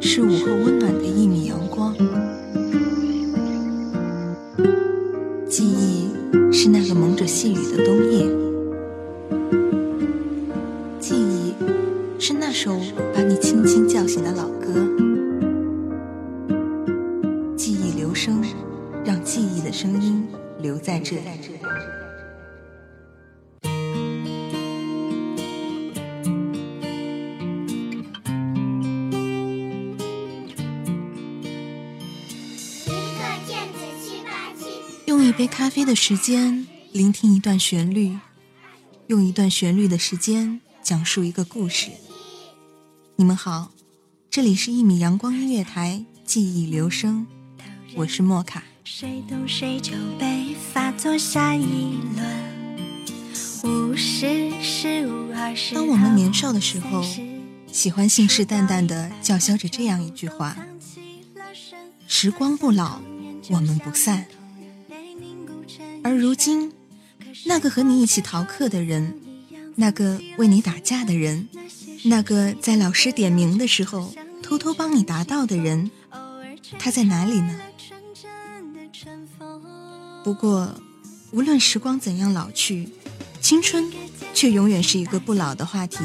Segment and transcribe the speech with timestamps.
[0.00, 1.94] 是午后温暖的一米阳光，
[5.48, 6.08] 记忆
[6.52, 8.24] 是那个蒙着细雨的冬夜，
[35.28, 38.16] 一杯咖啡的时间聆听一段旋律，
[39.08, 41.90] 用一段旋律的时间讲述一个故事。
[43.16, 43.70] 你们好，
[44.30, 47.26] 这里是一米阳光音乐台，记忆留声，
[47.94, 48.64] 我是莫卡。
[48.84, 55.74] 谁懂谁就被发作下一轮，五十十五二十。
[55.74, 57.04] 当我们年少的时候，
[57.70, 60.56] 喜欢信誓旦旦的叫嚣着这样一句话：
[62.06, 63.02] 时光不老，
[63.50, 64.26] 我们不散。
[66.02, 66.72] 而如今，
[67.44, 69.14] 那个和你一起逃课的人，
[69.76, 71.48] 那个为你打架的人，
[72.04, 75.90] 那个在老师点名的时候偷偷帮你答到的人，
[76.78, 77.58] 他在哪里呢？
[80.24, 80.74] 不过，
[81.30, 82.88] 无论时光怎样老去，
[83.40, 83.90] 青春
[84.34, 85.98] 却永远是一个不老的话题。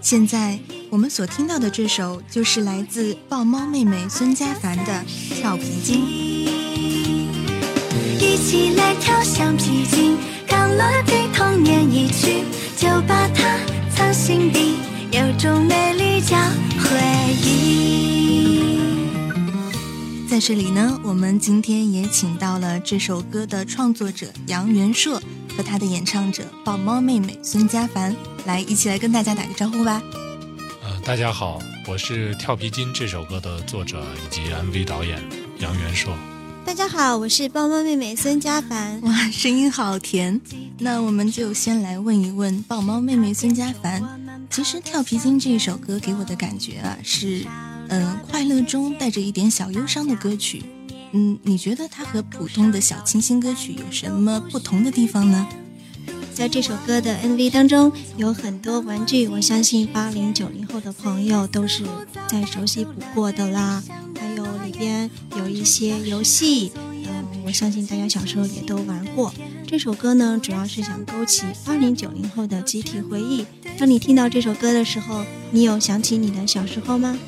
[0.00, 6.46] 现在我们所听到的这首，就是来自豹猫妹妹孙佳凡的《跳皮筋》。
[8.50, 12.42] 一起来跳橡皮筋，刚落地童年一去，
[12.76, 13.56] 就把它
[13.94, 14.74] 藏心底，
[15.12, 16.36] 有种美丽叫
[16.80, 16.98] 回
[17.44, 18.72] 忆。
[20.28, 25.22] 在这里呢，我们今天也请到了这首歌的创作者杨元硕
[25.56, 28.16] 和他的演唱者豹猫妹妹孙佳凡，
[28.46, 30.02] 来一起来跟大家打个招呼吧。
[30.82, 35.22] 呃，大家好，我是《跳皮筋》这首歌的作者以及 MV 导演
[35.60, 36.12] 杨元硕。
[36.70, 39.00] 大家好，我是豹猫妹妹孙佳凡。
[39.02, 40.40] 哇，声音好甜！
[40.78, 44.00] 那我们就先来问一问豹猫妹妹孙佳凡。
[44.48, 47.44] 其实《跳皮筋》这一首歌给我的感觉啊，是
[47.88, 50.62] 嗯、呃、快乐中带着一点小忧伤的歌曲。
[51.10, 55.48] 嗯，你觉得它和普通的小清新歌曲有什么不同的地方呢？
[56.32, 61.84] 在这首歌的 MV 当中有很多玩具，我相信八零九零后的朋友都是
[62.28, 63.82] 再熟悉不过的啦。
[64.70, 69.34] 里边有一些游戏，嗯，我相信大家小时候也都玩过。
[69.66, 73.44] 这首歌呢，主要是想勾起八零九零后的集体回忆。
[73.76, 77.18] 当你听到这首歌的时候，你有想起你的小时候吗？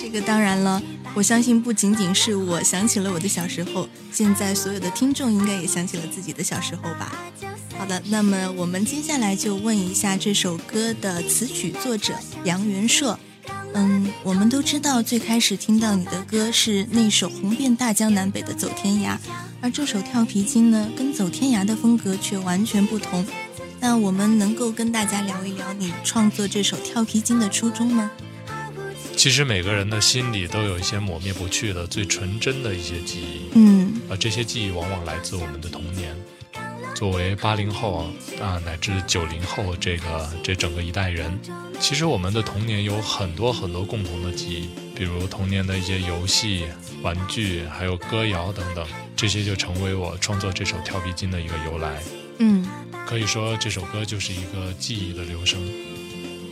[0.00, 0.82] 这个当然了，
[1.14, 7.12] 我相信不仅仅是我想起了我的小时候，现在所有的听众应该也想起了自己的小时候吧。
[7.78, 13.16] 好的，那么我们接下来就问一下这首歌的词曲作者杨元硕。
[13.74, 19.14] 嗯，我们都知道，最开始听到你的歌是那首红遍大江南北的《走天涯》，
[19.60, 23.24] 而这首《跳皮筋》呢，跟《走天涯》的风格却完全不同。
[23.78, 28.10] 那我们能够跟大家聊一聊你创作这首《跳皮筋》的初衷吗？
[29.16, 36.16] 其实每个人的心里都有一些抹灭不去的、最纯真的一些记忆，嗯，而这些记忆往往来自我们的童年。
[37.00, 38.12] 作为八零后
[38.42, 41.40] 啊，乃至九零后这个这整个一代人，
[41.80, 46.66] 其实我们的童年有很多很多共同的记忆，比如童年的一些游戏、
[47.00, 52.02] 玩具，还有歌谣等等，这些就成为我创作这首《跳皮筋》的一个由来。
[52.36, 52.68] 嗯，
[53.06, 55.58] 可以说这首歌就是一个记忆的留声。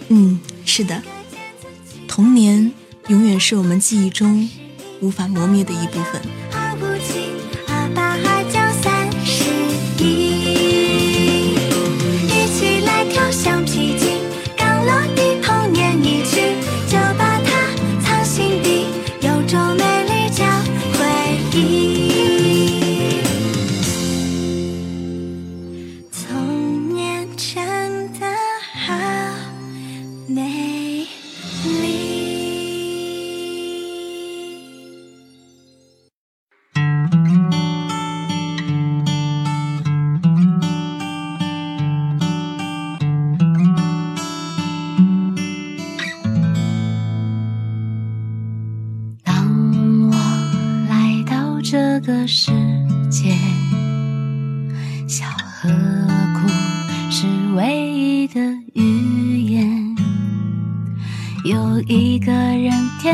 [0.09, 1.03] 嗯，是的，
[2.09, 2.72] 童年
[3.09, 4.48] 永远是我们记忆中
[5.03, 6.22] 无法磨灭的一部分。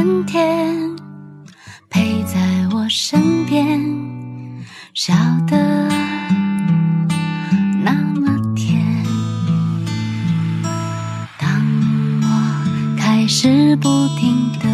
[0.05, 0.97] 人天天
[1.89, 2.39] 陪在
[2.75, 3.81] 我身边，
[4.93, 5.15] 笑
[5.47, 5.57] 得
[7.83, 8.85] 那么甜。
[11.39, 11.49] 当
[12.21, 14.69] 我开始不停地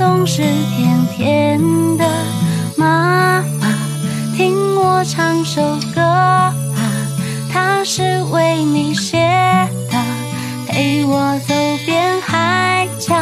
[0.00, 1.60] 总是甜甜
[1.98, 2.08] 的。
[2.74, 3.68] 妈妈，
[4.34, 5.60] 听我唱首
[5.94, 6.54] 歌吧，
[7.52, 9.18] 它是为你写
[9.90, 10.02] 的，
[10.66, 11.54] 陪我走
[11.84, 13.14] 遍海角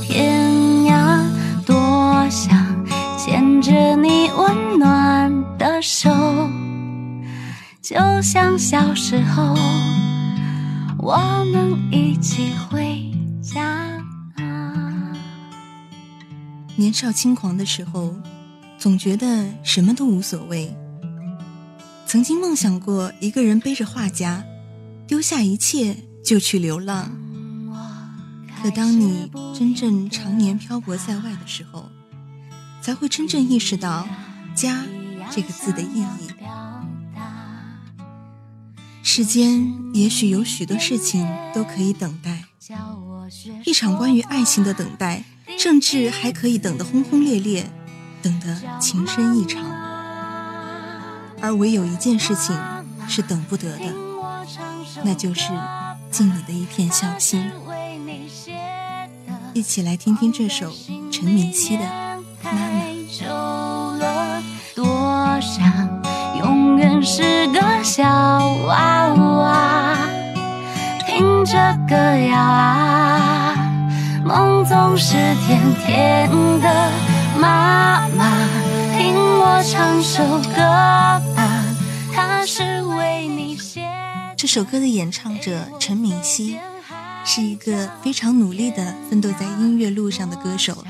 [0.00, 0.40] 天
[0.84, 1.24] 涯，
[1.66, 2.56] 多想
[3.18, 5.28] 牵着你温暖
[5.58, 6.08] 的手，
[7.82, 9.56] 就像小时候。
[10.98, 11.16] 我
[11.52, 12.91] 们一起回
[16.76, 18.14] 年少轻狂的时候，
[18.78, 20.74] 总觉得什么都无所谓。
[22.06, 24.44] 曾经梦想过一个人背着画夹，
[25.06, 27.10] 丢下一切就去流浪。
[28.62, 31.90] 可当你真正常年漂泊在外的时候，
[32.80, 34.06] 才会真正意识到
[34.54, 34.84] “家”
[35.30, 36.28] 这个字的意义。
[39.02, 42.44] 世间也许有许多事情都可以等待，
[43.64, 45.24] 一场关于爱情的等待，
[45.62, 47.70] 甚至还可以等得轰轰烈烈，
[48.20, 49.62] 等得情深意长。
[51.40, 52.58] 而唯有一件事情
[53.06, 53.84] 是等不得的，
[55.04, 55.52] 那就是
[56.10, 57.48] 尽你的一片孝心。
[59.54, 60.68] 一起来听听这首
[61.12, 61.84] 陈明熙的
[62.42, 62.58] 《妈妈》。
[64.74, 65.62] 多想
[66.40, 68.02] 永远是个小
[68.66, 69.96] 娃娃，
[71.06, 71.52] 听着
[71.88, 72.81] 歌谣啊，
[74.32, 75.12] 梦总是
[75.46, 76.26] 甜甜
[76.62, 76.90] 的。
[77.38, 78.32] 妈妈，
[78.96, 80.24] 听我唱首
[80.54, 80.56] 歌
[81.36, 81.62] 吧，
[84.34, 86.58] 这首歌的演唱者陈敏熙
[87.26, 90.82] 是一个非常努力的奋斗在音乐路上的歌手。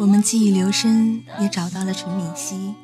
[0.00, 2.74] 我们记忆留声也找到了陈敏熙，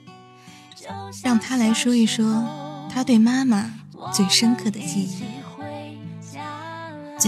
[1.24, 2.44] 让他来说一说
[2.88, 3.72] 他对妈妈
[4.12, 5.24] 最深刻的记忆。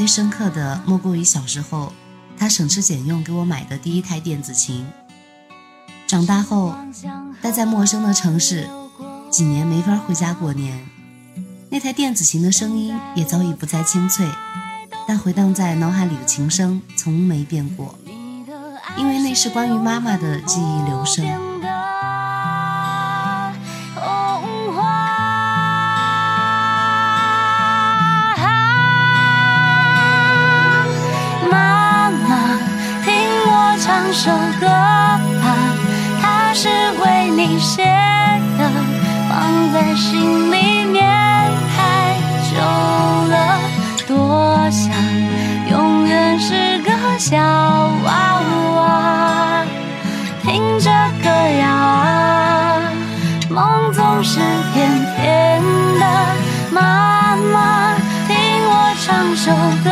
[0.01, 1.93] 最深刻的莫过于小时候，
[2.39, 4.87] 他省吃俭用给我买的第一台电子琴。
[6.07, 6.75] 长大后，
[7.43, 8.67] 待在陌生的城市，
[9.29, 10.89] 几年没法回家过年，
[11.69, 14.27] 那台电子琴的声音也早已不再清脆，
[15.07, 17.99] 但回荡在脑海里的琴声从没变过，
[18.97, 21.50] 因为那是关于妈妈的记忆留声。
[34.23, 35.19] 首歌吧，
[36.21, 36.69] 它是
[37.03, 37.83] 为你写
[38.59, 38.71] 的，
[39.31, 41.03] 放在心里面
[41.75, 41.81] 太
[42.53, 42.61] 久
[43.31, 43.59] 了，
[44.07, 44.93] 多想
[45.71, 47.39] 永远是个小
[48.05, 48.43] 娃
[48.77, 49.65] 娃，
[50.43, 50.91] 听着
[51.25, 52.83] 歌谣啊。
[53.49, 54.39] 梦总是
[54.75, 54.87] 甜
[55.17, 55.63] 甜
[55.99, 56.05] 的。
[56.71, 57.95] 妈妈，
[58.29, 58.37] 听
[58.67, 59.51] 我唱首
[59.83, 59.90] 歌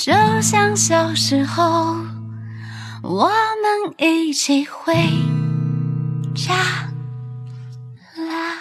[0.00, 1.94] 就像小时候，
[3.02, 4.94] 我们一起回
[6.34, 6.54] 家
[8.16, 8.56] 啦。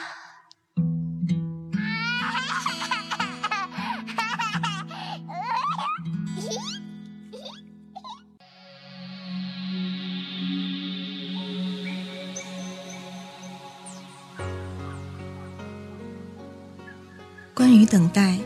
[17.53, 18.37] 关于等待，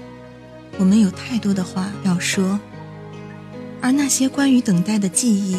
[0.77, 2.59] 我们有太多的话要说，
[3.84, 5.58] 而那些关于等待的记忆，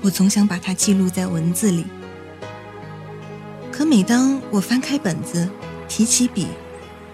[0.00, 1.84] 我总想把它记录在文字里。
[3.70, 5.46] 可每当我翻开本子，
[5.86, 6.46] 提起笔，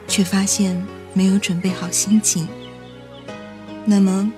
[0.07, 0.81] 却发现
[1.13, 2.47] 没有准备好心情。
[3.85, 4.33] 那么，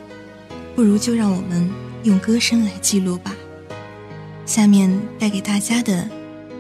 [0.75, 1.71] 不如就让我们
[2.05, 3.35] 用歌声来记录吧。
[4.47, 6.09] 下面带给大家的，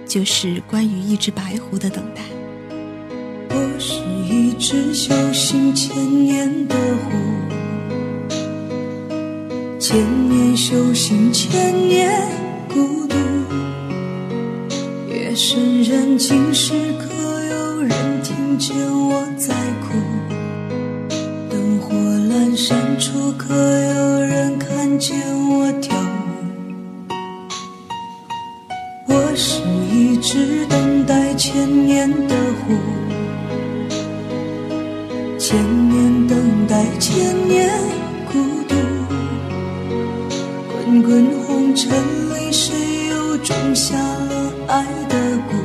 [0.06, 2.20] 就是关于一只白狐的等待。
[3.48, 7.10] 我是一只修行千年的狐，
[9.92, 12.08] 千年修行千年
[12.68, 13.16] 孤独。
[15.08, 17.12] 夜深人静时，可
[17.44, 17.90] 有人
[18.22, 19.98] 听见我在哭？
[21.50, 25.18] 灯火阑珊处，可有人看见
[25.48, 27.12] 我跳舞？
[29.08, 29.60] 我是
[29.92, 32.76] 一只等待千年的狐。
[35.36, 37.68] 千年等待，千年
[41.80, 41.88] 城
[42.34, 45.16] 里，谁又种下了爱的
[45.48, 45.56] 蛊？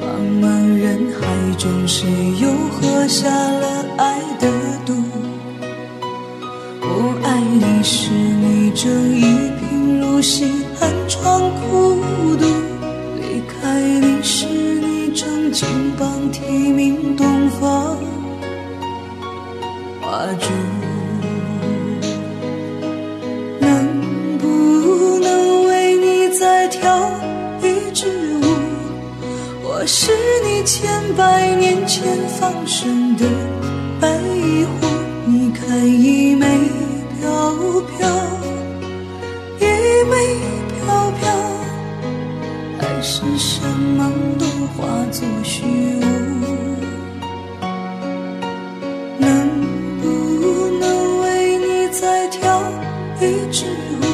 [0.00, 0.06] 茫
[0.40, 0.46] 茫
[0.78, 1.26] 人海
[1.58, 2.08] 中，谁
[2.40, 4.48] 又喝下了爱的
[4.86, 4.94] 毒？
[6.80, 9.20] 我爱你时，你正一
[9.60, 12.46] 贫如洗，寒窗苦读；
[13.20, 17.26] 离开你时，你正金榜题名东
[17.60, 17.98] 方。
[20.00, 20.48] 画烛，
[33.16, 33.26] 的
[34.00, 34.86] 白狐，
[35.26, 36.46] 你看一枚
[37.20, 37.54] 飘
[37.96, 38.08] 飘，
[39.58, 39.64] 一
[40.08, 40.12] 枚
[40.68, 41.20] 飘飘，
[42.78, 46.02] 海誓山盟都化作虚无？
[49.18, 49.48] 能
[50.00, 50.04] 不
[50.78, 52.62] 能为你再跳
[53.20, 53.66] 一支
[54.00, 54.04] 舞？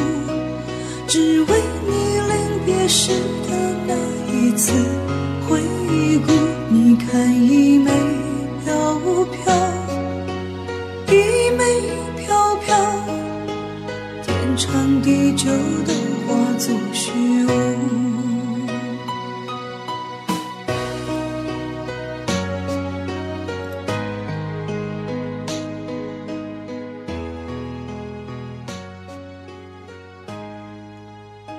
[1.07, 1.91] 只为你
[2.29, 2.33] 临
[2.67, 3.13] 别时
[3.49, 3.49] 的
[3.87, 3.95] 那
[4.33, 4.73] 一次
[5.49, 5.61] 回
[6.27, 6.33] 顾。
[6.71, 7.91] 你看，一枚
[9.31, 11.63] 飘飘，一枚
[12.17, 12.77] 飘飘，
[14.23, 15.51] 天长地久
[15.85, 15.93] 的
[16.27, 17.11] 化作虚
[17.45, 17.49] 无。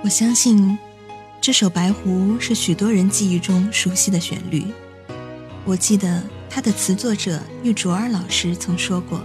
[0.01, 0.77] 我相信，
[1.39, 2.09] 这首《白狐》
[2.39, 4.65] 是许多人记忆中熟悉的旋律。
[5.65, 9.21] 我记得它的词作者玉卓尔老师曾说过：“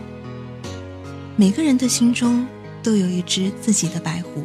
[1.36, 2.46] 每个人的心中
[2.82, 4.44] 都有一只自己的白狐。”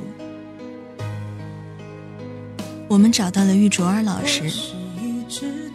[2.88, 4.50] 我们找到了玉卓尔老师，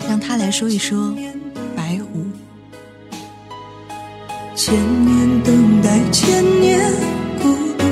[0.08, 1.14] 让他来说一说
[1.76, 2.24] 白狐。
[4.56, 6.80] 千年等待，千年
[7.40, 7.84] 孤独。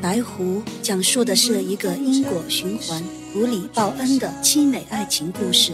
[0.00, 3.02] 白狐讲述的是一个因果循环、
[3.32, 5.72] 狐狸报恩的凄美爱情故事。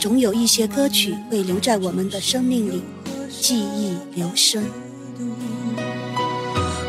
[0.00, 2.82] 总有一些歌曲会留在我们的生命里，
[3.28, 4.64] 记忆留声。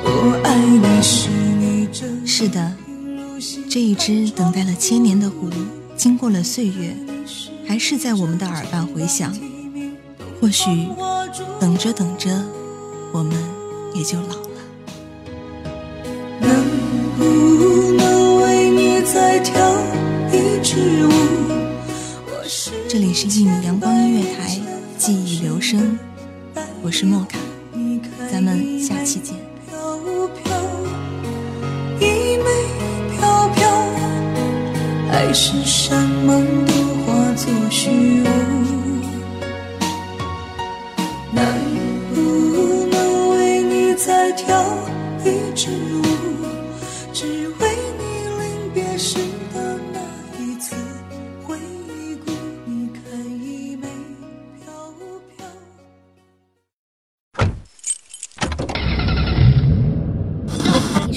[0.05, 2.71] 我爱你时，你正是的，
[3.69, 5.49] 这一只等待了千年的狐，
[5.97, 6.95] 经过了岁月，
[7.67, 9.35] 还是在我们的耳畔回响。
[10.39, 10.87] 或许
[11.59, 12.29] 等着等着，
[13.11, 13.35] 我们
[13.93, 14.47] 也就老了。
[16.39, 16.49] 能
[17.17, 19.75] 不能为你再跳
[20.31, 21.40] 一支舞？
[22.91, 24.59] 这里是一米阳光音乐台，
[24.97, 25.97] 记忆留声，
[26.81, 27.37] 我是莫卡，
[28.29, 29.33] 咱们下期见。
[29.69, 29.79] 飘
[30.43, 30.61] 飘，
[32.01, 32.43] 一枚
[33.15, 33.71] 飘飘，
[35.09, 36.73] 还是山盟都
[37.05, 37.91] 化作虚
[38.23, 38.25] 无？
[41.31, 41.45] 能
[42.13, 44.65] 不能为你再跳
[45.23, 45.69] 一支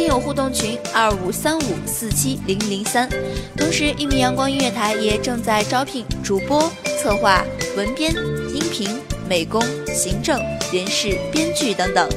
[0.00, 3.06] 听友互动群二五三五四七零零三，
[3.54, 7.44] 同时一米阳光音乐台也正在招聘主播、策划、
[7.76, 8.10] 文编、
[8.50, 10.40] 音频、美工、行政、
[10.72, 12.08] 人事、编剧等等。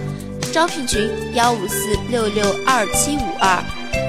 [0.54, 3.62] 招聘群幺五四六六二七五二。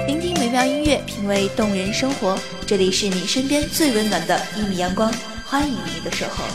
[0.07, 5.13] 聆听美妙音乐，品味动人生活，这里是你身边最温暖的一米阳光，
[5.45, 6.45] 欢迎你的守候。